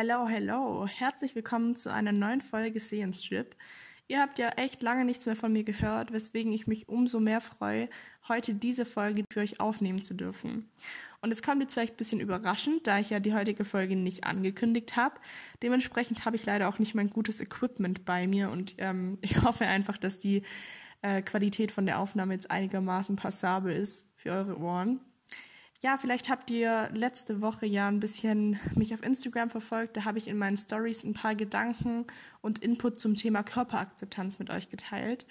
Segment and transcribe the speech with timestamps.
[0.00, 0.86] Hello, hello.
[0.86, 3.56] Herzlich willkommen zu einer neuen Folge Sehenstrip.
[4.06, 7.40] Ihr habt ja echt lange nichts mehr von mir gehört, weswegen ich mich umso mehr
[7.40, 7.88] freue,
[8.28, 10.70] heute diese Folge für euch aufnehmen zu dürfen.
[11.20, 14.22] Und es kommt jetzt vielleicht ein bisschen überraschend, da ich ja die heutige Folge nicht
[14.22, 15.16] angekündigt habe.
[15.64, 19.66] Dementsprechend habe ich leider auch nicht mein gutes Equipment bei mir und ähm, ich hoffe
[19.66, 20.42] einfach, dass die
[21.02, 25.00] äh, Qualität von der Aufnahme jetzt einigermaßen passabel ist für eure Ohren.
[25.80, 29.96] Ja, vielleicht habt ihr letzte Woche ja ein bisschen mich auf Instagram verfolgt.
[29.96, 32.04] Da habe ich in meinen Stories ein paar Gedanken
[32.40, 35.26] und Input zum Thema Körperakzeptanz mit euch geteilt.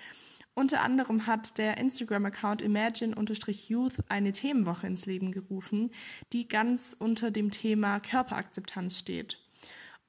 [0.53, 5.91] Unter anderem hat der Instagram-Account Imagine-Youth eine Themenwoche ins Leben gerufen,
[6.31, 9.39] die ganz unter dem Thema Körperakzeptanz steht.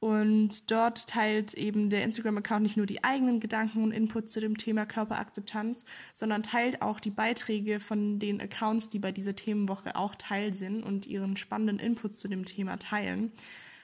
[0.01, 4.57] Und dort teilt eben der Instagram-Account nicht nur die eigenen Gedanken und Inputs zu dem
[4.57, 10.15] Thema Körperakzeptanz, sondern teilt auch die Beiträge von den Accounts, die bei dieser Themenwoche auch
[10.15, 13.32] Teil sind und ihren spannenden Inputs zu dem Thema teilen.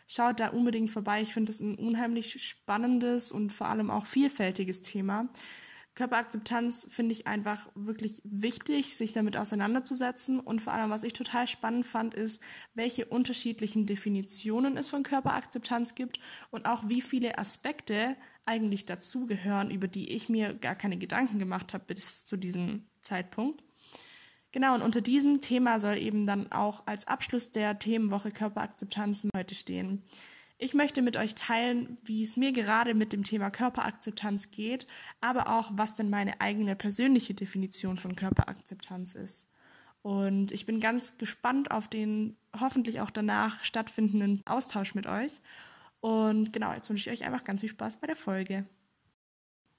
[0.07, 1.23] Schaut da unbedingt vorbei.
[1.23, 5.29] Ich finde es ein unheimlich spannendes und vor allem auch vielfältiges Thema.
[5.95, 10.41] Körperakzeptanz finde ich einfach wirklich wichtig, sich damit auseinanderzusetzen.
[10.41, 12.43] Und vor allem, was ich total spannend fand, ist,
[12.75, 16.19] welche unterschiedlichen Definitionen es von Körperakzeptanz gibt
[16.51, 21.73] und auch wie viele Aspekte eigentlich dazugehören, über die ich mir gar keine Gedanken gemacht
[21.73, 23.63] habe bis zu diesem Zeitpunkt.
[24.51, 29.55] Genau, und unter diesem Thema soll eben dann auch als Abschluss der Themenwoche Körperakzeptanz heute
[29.55, 30.03] stehen.
[30.57, 34.87] Ich möchte mit euch teilen, wie es mir gerade mit dem Thema Körperakzeptanz geht,
[35.21, 39.49] aber auch, was denn meine eigene persönliche Definition von Körperakzeptanz ist.
[40.03, 45.41] Und ich bin ganz gespannt auf den hoffentlich auch danach stattfindenden Austausch mit euch.
[46.01, 48.67] Und genau, jetzt wünsche ich euch einfach ganz viel Spaß bei der Folge.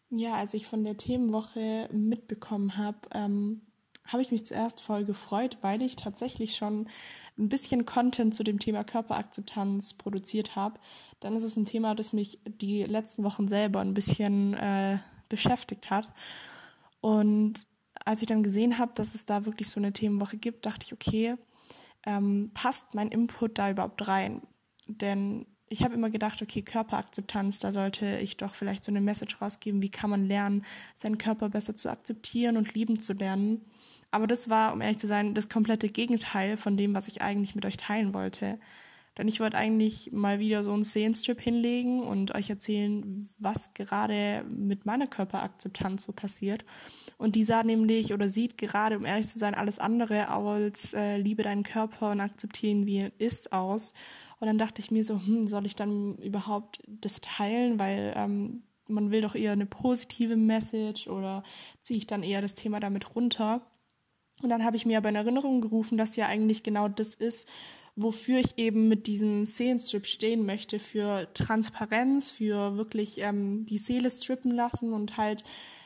[0.09, 3.61] Ja, als ich von der Themenwoche mitbekommen habe, ähm,
[4.05, 6.87] habe ich mich zuerst voll gefreut, weil ich tatsächlich schon
[7.37, 10.79] ein bisschen Content zu dem Thema Körperakzeptanz produziert habe,
[11.19, 15.89] dann ist es ein Thema, das mich die letzten Wochen selber ein bisschen äh, beschäftigt
[15.89, 16.11] hat.
[17.01, 17.67] Und
[18.05, 20.93] als ich dann gesehen habe, dass es da wirklich so eine Themenwoche gibt, dachte ich,
[20.93, 21.35] okay,
[22.05, 24.41] ähm, passt mein Input da überhaupt rein?
[24.87, 29.41] Denn ich habe immer gedacht, okay, Körperakzeptanz, da sollte ich doch vielleicht so eine Message
[29.41, 30.63] rausgeben, wie kann man lernen,
[30.95, 33.61] seinen Körper besser zu akzeptieren und lieben zu lernen.
[34.15, 37.53] Aber das war, um ehrlich zu sein, das komplette Gegenteil von dem, was ich eigentlich
[37.53, 38.58] mit euch teilen wollte.
[39.17, 44.45] Denn ich wollte eigentlich mal wieder so einen Szenenstrip hinlegen und euch erzählen, was gerade
[44.48, 46.64] mit meiner Körperakzeptanz so passiert.
[47.17, 51.17] Und die sah nämlich oder sieht gerade, um ehrlich zu sein, alles andere als äh,
[51.17, 53.92] liebe deinen Körper und akzeptieren, wie er ist, aus.
[54.39, 57.80] Und dann dachte ich mir so, hm, soll ich dann überhaupt das teilen?
[57.80, 61.43] Weil ähm, man will doch eher eine positive Message oder
[61.82, 63.61] ziehe ich dann eher das Thema damit runter?
[64.41, 67.47] Und dann habe ich mir aber in Erinnerung gerufen, dass ja eigentlich genau das ist,
[67.95, 74.11] wofür ich eben mit diesem Seelenstrip stehen möchte, für Transparenz, für wirklich ähm, die Seele
[74.11, 75.43] strippen lassen und halt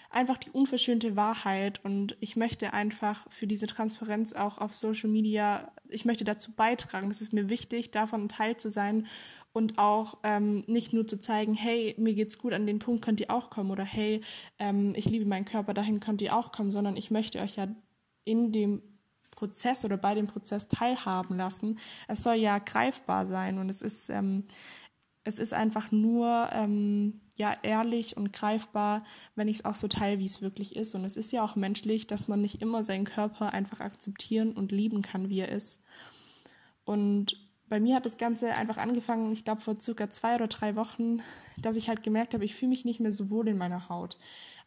[0.09, 1.83] einfach die unverschönte Wahrheit.
[1.85, 7.11] Und ich möchte einfach für diese Transparenz auch auf Social Media, ich möchte dazu beitragen.
[7.11, 9.05] Es ist mir wichtig, davon ein Teil zu sein
[9.53, 13.19] und auch ähm, nicht nur zu zeigen, hey, mir geht's gut, an den Punkt könnt
[13.19, 14.21] ihr auch kommen oder hey,
[14.57, 17.67] ähm, ich liebe meinen Körper, dahin könnt ihr auch kommen, sondern ich möchte euch ja
[18.29, 18.81] in dem
[19.31, 21.79] Prozess oder bei dem Prozess teilhaben lassen.
[22.07, 24.43] Es soll ja greifbar sein und es ist, ähm,
[25.23, 29.01] es ist einfach nur ähm, ja ehrlich und greifbar,
[29.35, 30.93] wenn ich es auch so teile, wie es wirklich ist.
[30.93, 34.71] Und es ist ja auch menschlich, dass man nicht immer seinen Körper einfach akzeptieren und
[34.71, 35.81] lieben kann, wie er ist.
[36.83, 37.37] Und
[37.69, 41.21] bei mir hat das Ganze einfach angefangen, ich glaube vor circa zwei oder drei Wochen,
[41.57, 44.17] dass ich halt gemerkt habe, ich fühle mich nicht mehr so wohl in meiner Haut.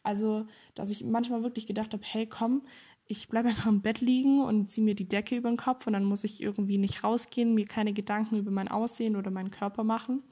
[0.03, 2.63] Also, dass ich manchmal wirklich gedacht habe, hey, komm,
[3.07, 5.93] ich bleibe einfach im Bett liegen und ziehe mir die Decke über den Kopf und
[5.93, 9.83] dann muss ich irgendwie nicht rausgehen, mir keine Gedanken über mein Aussehen oder meinen Körper
[9.83, 10.23] machen.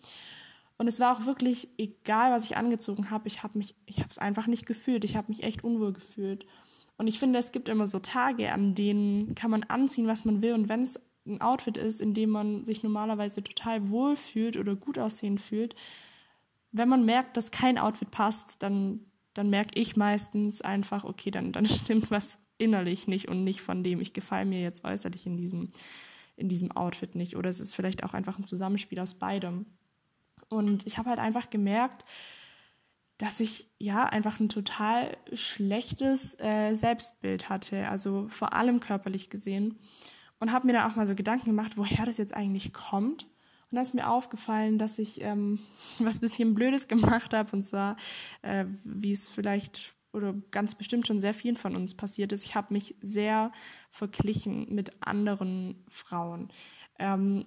[0.82, 4.10] Und es war auch wirklich egal, was ich angezogen habe, ich habe mich, ich habe
[4.10, 5.04] es einfach nicht gefühlt.
[5.04, 6.48] Ich habe mich echt unwohl gefühlt.
[6.98, 10.42] Und ich finde, es gibt immer so Tage, an denen kann man anziehen, was man
[10.42, 10.54] will.
[10.54, 14.76] Und wenn es ein Outfit ist, in dem man sich normalerweise total wohl fühlt oder
[14.76, 15.76] gut aussehen fühlt,
[16.72, 21.52] wenn man merkt, dass kein Outfit passt, dann, dann merke ich meistens einfach, okay, dann,
[21.52, 25.38] dann stimmt was innerlich nicht und nicht von dem, ich gefalle mir jetzt äußerlich in
[25.38, 25.72] diesem,
[26.36, 27.36] in diesem Outfit nicht.
[27.36, 29.66] Oder es ist vielleicht auch einfach ein Zusammenspiel aus beidem.
[30.50, 32.06] Und ich habe halt einfach gemerkt,
[33.18, 39.80] dass ich ja einfach ein total schlechtes äh, Selbstbild hatte, also vor allem körperlich gesehen.
[40.40, 43.28] Und habe mir dann auch mal so Gedanken gemacht, woher das jetzt eigentlich kommt.
[43.72, 45.60] Und da ist mir aufgefallen, dass ich ähm,
[46.00, 47.98] was bisschen Blödes gemacht habe, und zwar,
[48.42, 52.54] äh, wie es vielleicht oder ganz bestimmt schon sehr vielen von uns passiert ist, ich
[52.54, 53.54] habe mich sehr
[53.90, 56.52] verglichen mit anderen Frauen.
[57.00, 57.46] Ähm,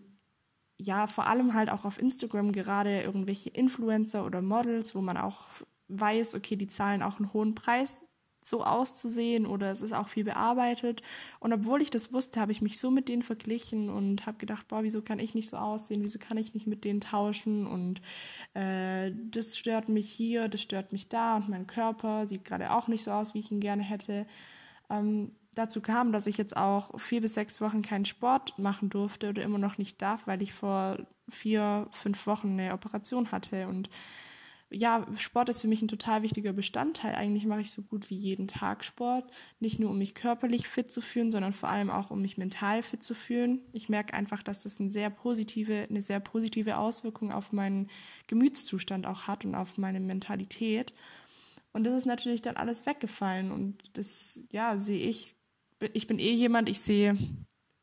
[0.78, 5.46] ja, vor allem halt auch auf Instagram gerade irgendwelche Influencer oder Models, wo man auch
[5.88, 8.02] weiß, okay, die zahlen auch einen hohen Preis,
[8.44, 11.02] so auszusehen oder es ist auch viel bearbeitet.
[11.41, 14.69] Und obwohl ich das wusste, habe ich mich so mit denen verglichen und habe gedacht,
[14.69, 18.02] boah, wieso kann ich nicht so aussehen, wieso kann ich nicht mit denen tauschen und
[18.52, 22.87] äh, das stört mich hier, das stört mich da und mein Körper sieht gerade auch
[22.87, 24.26] nicht so aus, wie ich ihn gerne hätte.
[24.91, 29.31] Ähm, dazu kam, dass ich jetzt auch vier bis sechs Wochen keinen Sport machen durfte
[29.31, 30.99] oder immer noch nicht darf, weil ich vor
[31.31, 33.88] vier, fünf Wochen eine Operation hatte und
[34.74, 37.14] ja, Sport ist für mich ein total wichtiger Bestandteil.
[37.14, 39.30] Eigentlich mache ich so gut wie jeden Tag Sport.
[39.60, 42.82] Nicht nur, um mich körperlich fit zu fühlen, sondern vor allem auch, um mich mental
[42.82, 43.60] fit zu fühlen.
[43.72, 47.88] Ich merke einfach, dass das eine sehr positive, eine sehr positive Auswirkung auf meinen
[48.26, 50.92] Gemütszustand auch hat und auf meine Mentalität.
[51.72, 53.52] Und das ist natürlich dann alles weggefallen.
[53.52, 55.36] Und das, ja, sehe ich.
[55.92, 57.18] Ich bin eh jemand, ich sehe,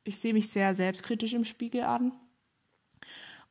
[0.04, 2.14] ich sehe mich sehr selbstkritisch im Spiegel an.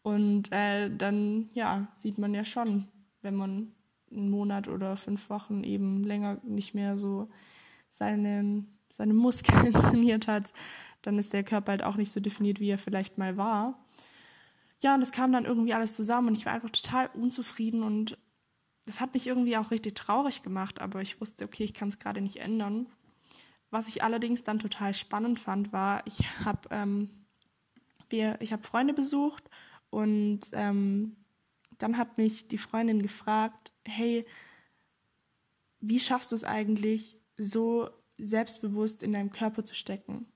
[0.03, 2.89] Und äh, dann, ja, sieht man ja schon,
[3.23, 3.73] wenn man
[4.11, 7.29] einen Monat oder fünf Wochen eben länger nicht mehr so
[7.89, 10.53] seine, seine Muskeln trainiert hat,
[11.03, 13.79] dann ist der Körper halt auch nicht so definiert, wie er vielleicht mal war.
[14.81, 18.19] Ja, und es kam dann irgendwie alles zusammen und ich war einfach total unzufrieden und
[18.87, 21.99] das hat mich irgendwie auch richtig traurig gemacht, aber ich wusste, okay, ich kann es
[21.99, 22.87] gerade nicht ändern.
[23.71, 27.11] Was ich allerdings dann total spannend fand, war, ich habe ähm,
[28.13, 29.49] habe Freunde besucht
[29.91, 31.17] und ähm,
[31.83, 34.27] dann hat mich die Freundin gefragt, hey,
[35.81, 40.27] wie schaffst du es eigentlich, so selbstbewusst in deinem Körper zu stecken?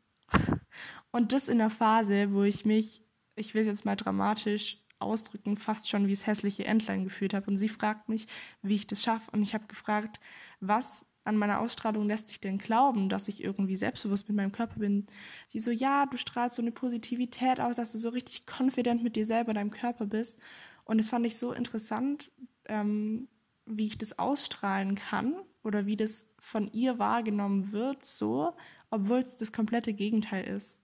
[1.11, 3.03] Und das in der Phase, wo ich mich,
[3.37, 7.51] ich will es jetzt mal dramatisch ausdrücken, fast schon wie das hässliche Entlein gefühlt habe.
[7.51, 8.27] Und sie fragt mich,
[8.63, 9.31] wie ich das schaffe.
[9.33, 10.19] Und ich habe gefragt,
[10.61, 14.81] was an meiner Ausstrahlung lässt sich denn glauben, dass ich irgendwie selbstbewusst mit meinem Körper
[14.81, 15.07] bin?
[15.47, 19.17] Sie so, ja, du strahlst so eine Positivität aus, dass du so richtig confident mit
[19.17, 20.39] dir selber, deinem Körper bist.
[20.85, 22.33] Und das fand ich so interessant,
[22.67, 23.29] ähm,
[23.67, 28.55] wie ich das ausstrahlen kann oder wie das von ihr wahrgenommen wird, so,
[28.91, 30.81] obwohl es das komplette Gegenteil ist.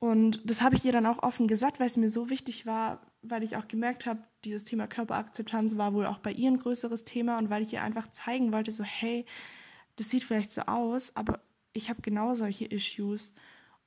[0.00, 3.00] Und das habe ich ihr dann auch offen gesagt, weil es mir so wichtig war,
[3.22, 7.04] weil ich auch gemerkt habe, dieses Thema Körperakzeptanz war wohl auch bei ihr ein größeres
[7.04, 9.24] Thema und weil ich ihr einfach zeigen wollte, so hey,
[9.96, 11.40] das sieht vielleicht so aus, aber
[11.72, 13.34] ich habe genau solche Issues.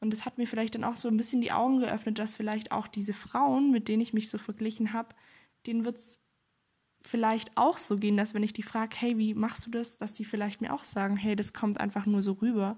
[0.02, 2.72] Und das hat mir vielleicht dann auch so ein bisschen die Augen geöffnet, dass vielleicht
[2.72, 5.16] auch diese Frauen, mit denen ich mich so verglichen habe,
[5.68, 6.20] denen wird es
[7.02, 10.14] vielleicht auch so gehen, dass wenn ich die frage, hey, wie machst du das, dass
[10.14, 12.78] die vielleicht mir auch sagen, hey, das kommt einfach nur so rüber.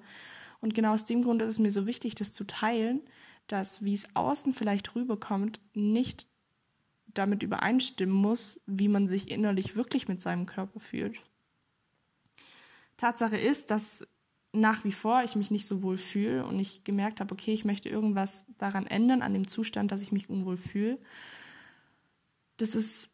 [0.60, 3.02] Und genau aus dem Grund ist es mir so wichtig, das zu teilen,
[3.48, 6.28] dass wie es außen vielleicht rüberkommt, nicht
[7.14, 11.20] damit übereinstimmen muss, wie man sich innerlich wirklich mit seinem Körper fühlt.
[12.98, 14.06] Tatsache ist, dass
[14.53, 17.65] nach wie vor ich mich nicht so wohl fühle und ich gemerkt habe, okay, ich
[17.65, 21.00] möchte irgendwas daran ändern, an dem Zustand, dass ich mich unwohl fühle.
[22.57, 23.09] Das ist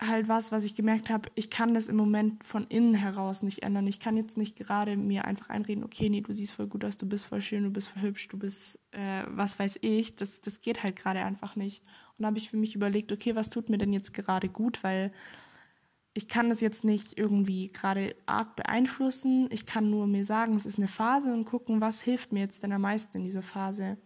[0.00, 3.62] halt was, was ich gemerkt habe, ich kann das im Moment von innen heraus nicht
[3.64, 3.86] ändern.
[3.86, 6.98] Ich kann jetzt nicht gerade mir einfach einreden, okay, nee, du siehst voll gut aus,
[6.98, 10.14] du bist voll schön, du bist voll hübsch, du bist, äh, was weiß ich.
[10.16, 11.82] Das, das geht halt gerade einfach nicht.
[12.16, 14.84] Und da habe ich für mich überlegt, okay, was tut mir denn jetzt gerade gut,
[14.84, 15.12] weil
[16.18, 19.48] ich kann das jetzt nicht irgendwie gerade arg beeinflussen.
[19.52, 22.64] Ich kann nur mir sagen, es ist eine Phase und gucken, was hilft mir jetzt
[22.64, 23.98] denn am meisten in dieser Phase.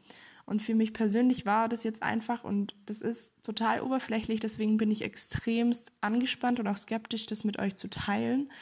[0.44, 4.90] Und für mich persönlich war das jetzt einfach und das ist total oberflächlich, deswegen bin
[4.90, 8.52] ich extremst angespannt und auch skeptisch, das mit euch zu teilen,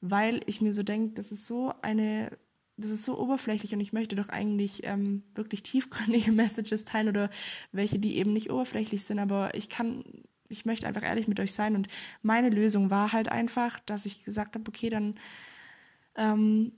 [0.00, 2.36] weil ich mir so denke, das ist so eine,
[2.76, 7.30] das ist so oberflächlich und ich möchte doch eigentlich ähm, wirklich tiefgründige Messages teilen oder
[7.70, 10.02] welche, die eben nicht oberflächlich sind, aber ich kann
[10.48, 11.76] ich möchte einfach ehrlich mit euch sein.
[11.76, 11.88] Und
[12.22, 15.14] meine Lösung war halt einfach, dass ich gesagt habe, okay, dann
[16.16, 16.72] ähm,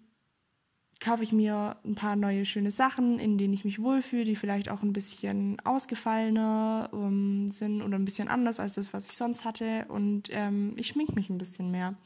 [1.00, 4.68] kaufe ich mir ein paar neue schöne Sachen, in denen ich mich wohlfühle, die vielleicht
[4.68, 9.44] auch ein bisschen ausgefallener ähm, sind oder ein bisschen anders als das, was ich sonst
[9.44, 9.86] hatte.
[9.88, 11.96] Und ähm, ich schmink mich ein bisschen mehr.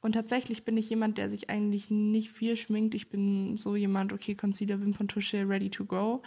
[0.00, 2.94] Und tatsächlich bin ich jemand, der sich eigentlich nicht viel schminkt.
[2.94, 6.22] Ich bin so jemand, okay, Concealer, Wimperntusche, ready to go.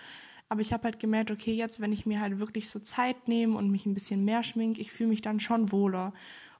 [0.50, 3.58] Aber ich habe halt gemerkt, okay, jetzt, wenn ich mir halt wirklich so Zeit nehme
[3.58, 6.14] und mich ein bisschen mehr schminke, ich fühle mich dann schon wohler.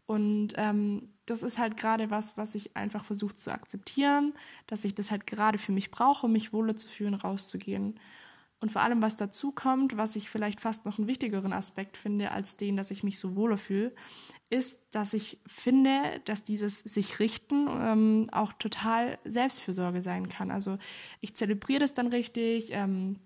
[0.08, 4.34] Und ähm, das ist halt gerade was, was ich einfach versuche zu akzeptieren,
[4.68, 8.00] dass ich das halt gerade für mich brauche, um mich wohler zu fühlen, rauszugehen.
[8.60, 12.32] Und vor allem, was dazu kommt, was ich vielleicht fast noch einen wichtigeren Aspekt finde,
[12.32, 13.94] als den, dass ich mich so wohler fühle,
[14.50, 20.52] ist, dass ich finde, dass dieses sich richten ähm, auch total Selbstfürsorge sein kann.
[20.52, 20.78] Also
[21.22, 22.70] ich zelebriere das dann richtig.
[22.72, 23.20] Ähm,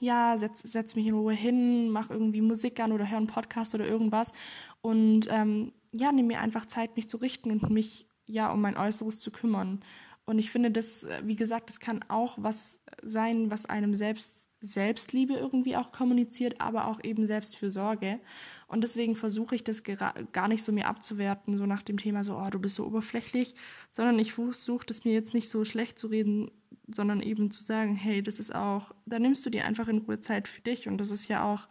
[0.00, 3.74] ja, setz, setz mich in Ruhe hin, mach irgendwie Musik an oder höre einen Podcast
[3.74, 4.32] oder irgendwas
[4.80, 8.76] und ähm, ja, nehme mir einfach Zeit, mich zu richten und mich ja um mein
[8.76, 9.80] Äußeres zu kümmern.
[10.28, 15.32] Und ich finde, das, wie gesagt, das kann auch was sein, was einem selbst Selbstliebe
[15.32, 18.20] irgendwie auch kommuniziert, aber auch eben Selbstfürsorge.
[18.66, 22.36] Und deswegen versuche ich das gar nicht so mir abzuwerten, so nach dem Thema so,
[22.36, 23.54] oh, du bist so oberflächlich,
[23.88, 26.50] sondern ich versuche das mir jetzt nicht so schlecht zu reden,
[26.88, 30.20] sondern eben zu sagen, hey, das ist auch, da nimmst du dir einfach in Ruhe
[30.20, 31.68] Zeit für dich und das ist ja auch,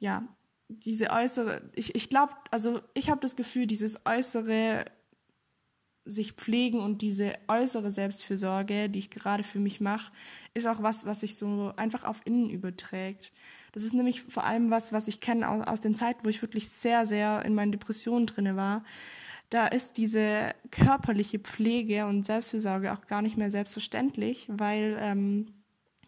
[0.00, 0.28] ja,
[0.68, 4.84] diese äußere, ich, ich glaube, also ich habe das Gefühl, dieses äußere
[6.06, 10.12] sich pflegen und diese äußere Selbstfürsorge, die ich gerade für mich mache,
[10.54, 13.32] ist auch was, was sich so einfach auf innen überträgt.
[13.72, 16.42] Das ist nämlich vor allem was, was ich kenne aus, aus den Zeiten, wo ich
[16.42, 18.84] wirklich sehr, sehr in meinen Depressionen drinne war.
[19.50, 25.46] Da ist diese körperliche Pflege und Selbstfürsorge auch gar nicht mehr selbstverständlich, weil ähm,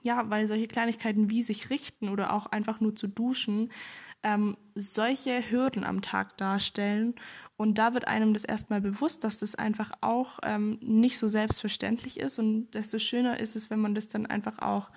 [0.02, 3.70] ja, weil solche Kleinigkeiten wie sich richten oder auch einfach nur zu duschen
[4.22, 7.14] ähm, solche Hürden am Tag darstellen.
[7.56, 12.18] Und da wird einem das erstmal bewusst, dass das einfach auch ähm, nicht so selbstverständlich
[12.20, 12.38] ist.
[12.38, 14.90] Und desto schöner ist es, wenn man das dann einfach auch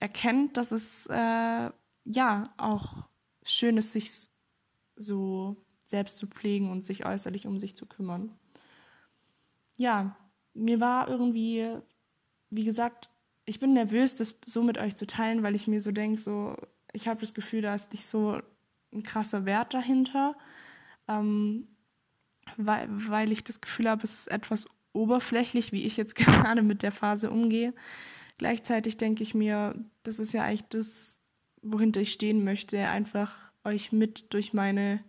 [0.00, 1.70] erkennt, dass es äh,
[2.04, 3.08] ja auch
[3.42, 4.28] schön ist, sich
[4.96, 5.56] so
[5.86, 8.32] selbst zu pflegen und sich äußerlich um sich zu kümmern.
[9.76, 10.16] Ja,
[10.54, 11.76] mir war irgendwie,
[12.50, 13.08] wie gesagt,
[13.44, 16.56] ich bin nervös, das so mit euch zu teilen, weil ich mir so denke, so,
[16.92, 18.40] ich habe das Gefühl, da ist nicht so
[18.92, 20.36] ein krasser Wert dahinter,
[21.08, 21.68] ähm,
[22.56, 26.82] weil, weil ich das Gefühl habe, es ist etwas oberflächlich, wie ich jetzt gerade mit
[26.82, 27.74] der Phase umgehe.
[28.38, 31.20] Gleichzeitig denke ich mir, das ist ja eigentlich das,
[31.62, 35.04] wohinter ich stehen möchte, einfach euch mit durch meine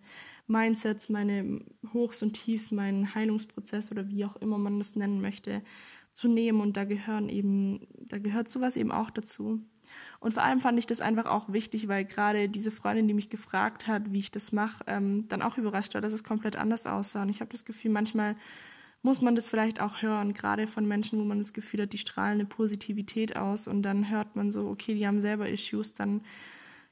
[0.48, 5.62] Mindsets, meine Hochs und Tiefs, meinen Heilungsprozess oder wie auch immer man das nennen möchte,
[6.20, 6.62] zu nehmen.
[6.62, 9.62] Und da gehören eben, da gehört sowas eben auch dazu.
[10.20, 13.30] Und vor allem fand ich das einfach auch wichtig, weil gerade diese Freundin, die mich
[13.30, 16.86] gefragt hat, wie ich das mache, ähm, dann auch überrascht war, dass es komplett anders
[16.86, 17.24] aussah.
[17.24, 18.36] Und ich habe das Gefühl, manchmal
[19.02, 21.98] muss man das vielleicht auch hören, gerade von Menschen, wo man das Gefühl hat, die
[21.98, 26.22] strahlen eine Positivität aus und dann hört man so, okay, die haben selber Issues, dann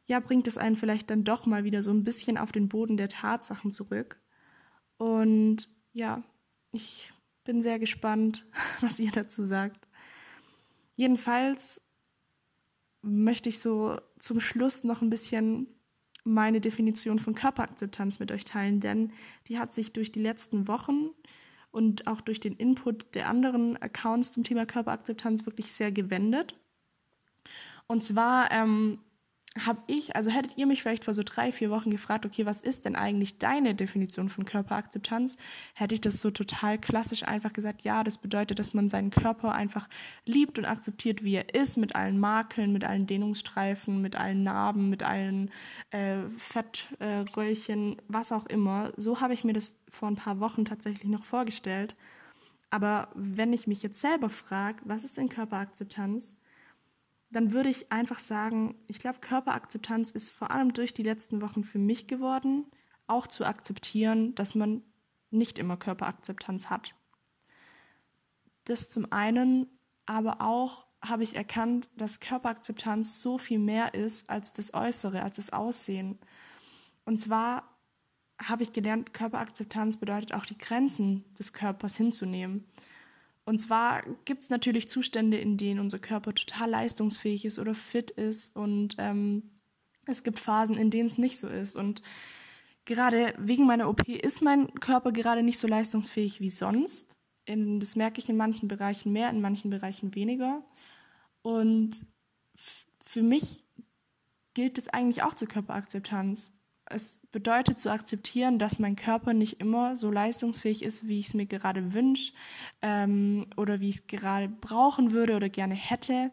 [0.06, 2.96] ja, bringt es einen vielleicht dann doch mal wieder so ein bisschen auf den Boden
[2.96, 4.22] der Tatsachen zurück.
[4.96, 6.24] Und ja,
[6.72, 7.12] ich
[7.48, 8.46] bin sehr gespannt,
[8.82, 9.88] was ihr dazu sagt.
[10.96, 11.82] Jedenfalls
[13.02, 15.68] möchte ich so zum Schluss noch ein bisschen
[16.24, 19.14] meine Definition von Körperakzeptanz mit euch teilen, denn
[19.48, 21.12] die hat sich durch die letzten Wochen
[21.72, 26.56] und auch durch den Input der anderen Accounts zum Thema Körperakzeptanz wirklich sehr gewendet.
[27.88, 29.00] Und zwar ähm,
[29.66, 32.62] habe ich, also hättet ihr mich vielleicht vor so drei, vier Wochen gefragt, okay, was
[32.62, 35.38] ist denn eigentlich deine Definition von Körperakzeptanz,
[35.74, 39.54] hätte ich das so total klassisch einfach gesagt, ja, das bedeutet, dass man seinen Körper
[39.54, 39.88] einfach
[40.26, 44.90] liebt und akzeptiert, wie er ist, mit allen Makeln, mit allen Dehnungsstreifen, mit allen Narben,
[44.90, 45.52] mit allen
[45.92, 48.92] äh, Fettröllchen, äh, was auch immer.
[48.98, 51.96] So habe ich mir das vor ein paar Wochen tatsächlich noch vorgestellt.
[52.70, 56.36] Aber wenn ich mich jetzt selber frage, was ist denn Körperakzeptanz?
[57.30, 61.64] Dann würde ich einfach sagen, ich glaube, Körperakzeptanz ist vor allem durch die letzten Wochen
[61.64, 62.66] für mich geworden,
[63.06, 64.84] auch zu akzeptieren, dass man
[65.30, 66.96] nicht immer Körperakzeptanz hat.
[68.64, 69.68] Das zum einen,
[70.06, 75.38] aber auch habe ich erkannt, dass Körperakzeptanz so viel mehr ist als das Äußere, als
[75.38, 76.18] das Aussehen.
[77.06, 77.78] Und zwar
[78.42, 82.66] habe ich gelernt, Körperakzeptanz bedeutet auch die Grenzen des Körpers hinzunehmen.
[83.48, 88.12] Und zwar gibt es natürlich Zustände, in denen unser Körper total leistungsfähig ist oder fit
[88.12, 88.54] ist.
[88.58, 89.52] Und ähm,
[90.06, 91.78] es gibt Phasen, in denen es nicht so ist.
[91.78, 92.02] Und
[92.84, 97.16] gerade wegen meiner OP ist mein Körper gerade nicht so leistungsfähig wie sonst.
[97.46, 100.62] In, das merke ich in manchen Bereichen mehr, in manchen Bereichen weniger.
[101.42, 102.02] Und
[103.06, 103.64] für mich
[104.56, 106.52] gilt es eigentlich auch zur Körperakzeptanz
[106.90, 111.34] es bedeutet zu akzeptieren, dass mein Körper nicht immer so leistungsfähig ist, wie ich es
[111.34, 112.34] mir gerade wünsche
[112.82, 116.32] ähm, oder wie ich es gerade brauchen würde oder gerne hätte.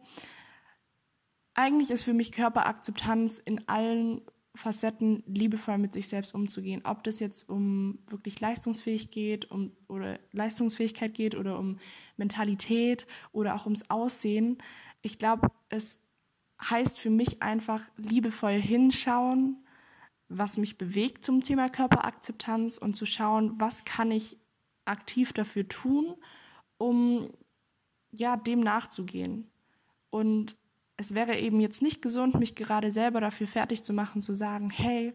[1.55, 4.23] Eigentlich ist für mich Körperakzeptanz in allen
[4.57, 6.83] Facetten liebevoll mit sich selbst umzugehen.
[6.85, 11.79] Ob das jetzt um wirklich leistungsfähig geht um, oder Leistungsfähigkeit geht oder um
[12.17, 14.59] Mentalität oder auch ums Aussehen.
[15.03, 16.01] Ich glaube, es
[16.63, 19.64] heißt für mich einfach liebevoll hinschauen,
[20.29, 24.39] was mich bewegt zum Thema Körperakzeptanz und zu schauen, was kann ich
[24.85, 26.15] aktiv dafür tun,
[26.79, 27.31] um
[28.13, 29.51] ja dem nachzugehen.
[30.11, 30.57] Und
[30.97, 34.71] es wäre eben jetzt nicht gesund, mich gerade selber dafür fertig zu machen, zu sagen,
[34.71, 35.13] hey,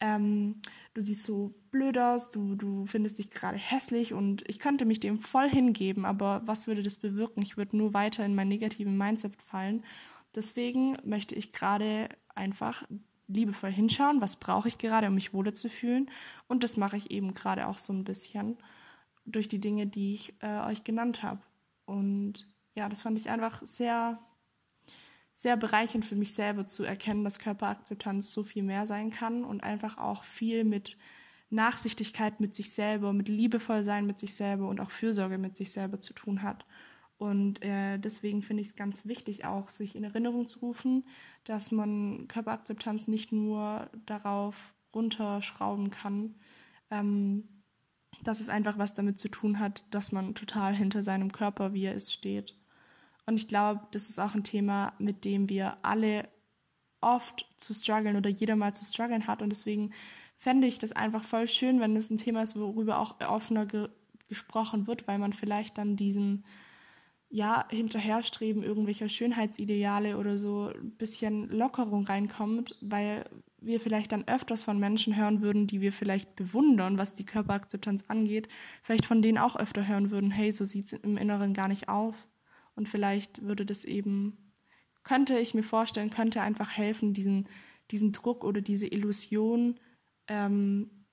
[0.00, 0.60] ähm,
[0.92, 5.00] du siehst so blöd aus, du, du findest dich gerade hässlich und ich könnte mich
[5.00, 7.42] dem voll hingeben, aber was würde das bewirken?
[7.42, 9.82] Ich würde nur weiter in mein negativen Mindset fallen.
[10.34, 12.84] Deswegen möchte ich gerade einfach
[13.28, 16.10] liebevoll hinschauen, was brauche ich gerade, um mich wohler zu fühlen.
[16.46, 18.58] Und das mache ich eben gerade auch so ein bisschen
[19.24, 21.40] durch die Dinge, die ich äh, euch genannt habe.
[21.86, 24.18] Und ja, das fand ich einfach sehr,
[25.32, 29.62] sehr bereichernd für mich selber zu erkennen, dass Körperakzeptanz so viel mehr sein kann und
[29.62, 30.96] einfach auch viel mit
[31.50, 35.72] Nachsichtigkeit mit sich selber, mit liebevoll sein mit sich selber und auch Fürsorge mit sich
[35.72, 36.64] selber zu tun hat.
[37.18, 41.04] Und äh, deswegen finde ich es ganz wichtig, auch sich in Erinnerung zu rufen,
[41.44, 46.34] dass man Körperakzeptanz nicht nur darauf runterschrauben kann,
[46.90, 47.48] ähm,
[48.22, 51.84] dass es einfach was damit zu tun hat, dass man total hinter seinem Körper, wie
[51.84, 52.56] er ist, steht.
[53.26, 56.28] Und ich glaube, das ist auch ein Thema, mit dem wir alle
[57.00, 59.42] oft zu strugglen oder jeder mal zu strugglen hat.
[59.42, 59.92] Und deswegen
[60.36, 63.88] fände ich das einfach voll schön, wenn es ein Thema ist, worüber auch offener ge
[64.26, 66.44] gesprochen wird, weil man vielleicht dann diesen
[67.34, 73.28] ja, hinterherstreben irgendwelcher Schönheitsideale oder so ein bisschen Lockerung reinkommt, weil
[73.60, 78.04] wir vielleicht dann öfters von Menschen hören würden, die wir vielleicht bewundern, was die Körperakzeptanz
[78.06, 78.46] angeht,
[78.84, 81.88] vielleicht von denen auch öfter hören würden, hey, so sieht es im Inneren gar nicht
[81.88, 82.28] aus.
[82.76, 84.52] Und vielleicht würde das eben,
[85.02, 87.48] könnte ich mir vorstellen, könnte einfach helfen, diesen,
[87.90, 89.80] diesen Druck oder diese Illusion
[90.28, 91.03] ähm,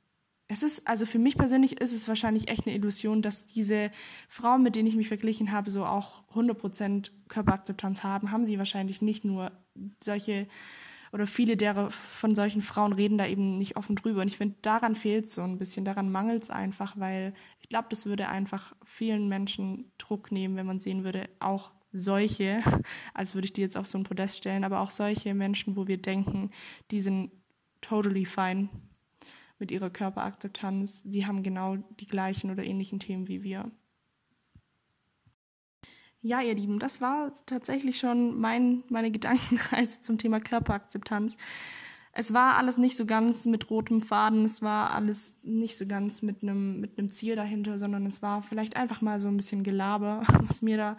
[0.52, 3.90] es ist, also für mich persönlich ist es wahrscheinlich echt eine Illusion, dass diese
[4.28, 8.32] Frauen, mit denen ich mich verglichen habe, so auch 100% Körperakzeptanz haben.
[8.32, 9.54] Haben sie wahrscheinlich nicht nur
[10.04, 10.48] solche
[11.14, 14.22] oder viele derer von solchen Frauen reden da eben nicht offen drüber.
[14.22, 17.88] Und ich finde, daran fehlt so ein bisschen, daran mangelt es einfach, weil ich glaube,
[17.90, 22.62] das würde einfach vielen Menschen Druck nehmen, wenn man sehen würde, auch solche,
[23.14, 25.88] als würde ich die jetzt auf so ein Podest stellen, aber auch solche Menschen, wo
[25.88, 26.50] wir denken,
[26.92, 27.32] die sind
[27.82, 28.70] totally fine
[29.62, 33.72] mit ihrer Körperakzeptanz, sie haben genau die gleichen oder ähnlichen Themen wie wir.
[36.24, 41.38] Ja, ihr Lieben, das war tatsächlich schon mein, meine Gedankenreise zum Thema Körperakzeptanz.
[42.14, 46.22] Es war alles nicht so ganz mit rotem Faden, es war alles nicht so ganz
[46.22, 49.64] mit einem mit einem Ziel dahinter, sondern es war vielleicht einfach mal so ein bisschen
[49.64, 50.98] Gelaber, was mir da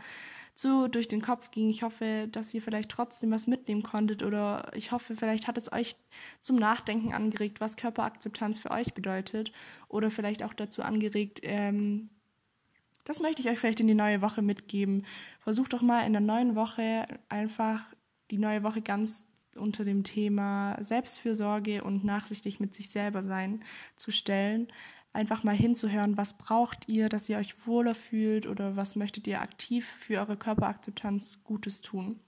[0.54, 1.69] so durch den Kopf ging.
[1.69, 5.73] Ich hoffe, dass ihr vielleicht trotzdem was mitnehmen konntet oder ich hoffe, vielleicht hat es
[5.73, 5.97] euch
[6.41, 9.52] zum Nachdenken angeregt, was Körperakzeptanz für euch bedeutet
[9.88, 12.10] oder vielleicht auch dazu angeregt, ähm,
[13.04, 15.04] das möchte ich euch vielleicht in die neue Woche mitgeben.
[15.41, 17.82] Versucht doch mal in der neuen Woche einfach
[18.30, 23.62] die neue Woche ganz unter dem Thema Selbstfürsorge und nachsichtig mit sich selber sein
[23.97, 24.73] zu stellen
[25.12, 29.40] einfach mal hinzuhören, was braucht ihr, dass ihr euch wohler fühlt oder was möchtet ihr
[29.40, 32.18] aktiv für eure Körperakzeptanz Gutes tun.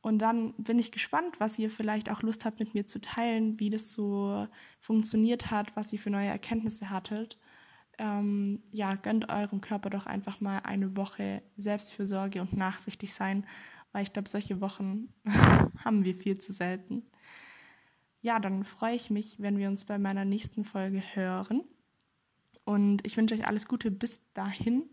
[0.00, 3.58] Und dann bin ich gespannt, was ihr vielleicht auch Lust habt, mit mir zu teilen,
[3.60, 4.46] wie das so
[4.80, 7.36] funktioniert hat, was ihr für neue Erkenntnisse hattet.
[7.98, 13.44] Ähm, ja, gönnt eurem Körper doch einfach mal eine Woche Selbstfürsorge und nachsichtig sein,
[13.92, 15.08] weil ich glaube, solche Wochen
[15.84, 17.02] haben wir viel zu selten.
[18.20, 21.64] Ja, dann freue ich mich, wenn wir uns bei meiner nächsten Folge hören.
[22.68, 24.90] Und ich wünsche euch alles Gute bis dahin.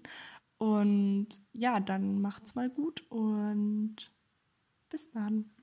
[0.58, 4.14] Und ja, dann macht's mal gut und
[4.90, 5.55] bis dann.